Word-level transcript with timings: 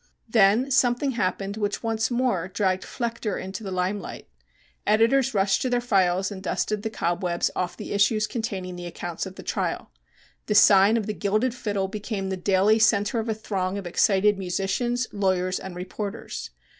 Then 0.27 0.71
something 0.71 1.11
happened 1.11 1.57
which 1.57 1.83
once 1.83 2.09
more 2.09 2.47
dragged 2.47 2.81
Flechter 2.83 3.37
into 3.39 3.63
the 3.63 3.69
limelight. 3.69 4.27
Editors 4.87 5.35
rushed 5.35 5.61
to 5.61 5.69
their 5.69 5.79
files 5.79 6.31
and 6.31 6.41
dusted 6.41 6.81
the 6.81 6.89
cobwebs 6.89 7.51
off 7.55 7.77
the 7.77 7.91
issues 7.91 8.25
containing 8.25 8.75
the 8.77 8.87
accounts 8.87 9.27
of 9.27 9.35
the 9.35 9.43
trial. 9.43 9.91
The 10.47 10.55
sign 10.55 10.97
of 10.97 11.05
the 11.05 11.13
gilded 11.13 11.53
fiddle 11.53 11.87
became 11.87 12.29
the 12.29 12.35
daily 12.35 12.79
centre 12.79 13.19
of 13.19 13.29
a 13.29 13.35
throng 13.35 13.77
of 13.77 13.85
excited 13.85 14.39
musicians, 14.39 15.07
lawyers 15.13 15.59
and 15.59 15.75
reporters. 15.75 16.49